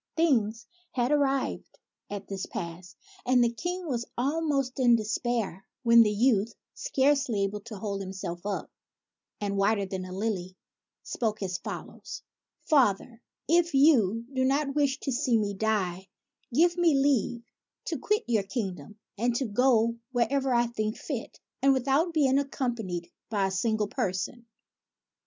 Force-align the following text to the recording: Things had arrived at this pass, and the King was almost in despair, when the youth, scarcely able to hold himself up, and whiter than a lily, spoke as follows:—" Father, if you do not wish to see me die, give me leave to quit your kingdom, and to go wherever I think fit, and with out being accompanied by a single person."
Things 0.17 0.65
had 0.93 1.11
arrived 1.11 1.77
at 2.09 2.27
this 2.27 2.47
pass, 2.47 2.95
and 3.23 3.43
the 3.43 3.53
King 3.53 3.85
was 3.87 4.07
almost 4.17 4.79
in 4.79 4.95
despair, 4.95 5.63
when 5.83 6.01
the 6.01 6.09
youth, 6.09 6.55
scarcely 6.73 7.43
able 7.43 7.59
to 7.59 7.75
hold 7.77 8.01
himself 8.01 8.43
up, 8.43 8.71
and 9.39 9.57
whiter 9.57 9.85
than 9.85 10.03
a 10.05 10.11
lily, 10.11 10.57
spoke 11.03 11.43
as 11.43 11.59
follows:—" 11.59 12.23
Father, 12.71 13.21
if 13.47 13.75
you 13.75 14.25
do 14.33 14.43
not 14.43 14.73
wish 14.73 14.99
to 15.01 15.11
see 15.11 15.37
me 15.37 15.53
die, 15.53 16.07
give 16.51 16.77
me 16.77 16.95
leave 16.95 17.43
to 17.85 17.99
quit 17.99 18.23
your 18.25 18.41
kingdom, 18.41 18.97
and 19.19 19.35
to 19.35 19.45
go 19.45 19.97
wherever 20.11 20.51
I 20.51 20.65
think 20.65 20.97
fit, 20.97 21.39
and 21.61 21.73
with 21.73 21.87
out 21.87 22.11
being 22.11 22.39
accompanied 22.39 23.11
by 23.29 23.45
a 23.45 23.51
single 23.51 23.87
person." 23.87 24.47